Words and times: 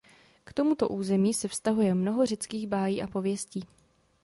K 0.45 0.53
tomuto 0.53 0.89
území 0.89 1.33
se 1.33 1.47
vztahuje 1.47 1.93
mnoho 1.95 2.25
řeckých 2.25 2.67
bájí 2.67 3.03
a 3.03 3.07
pověstí. 3.07 3.67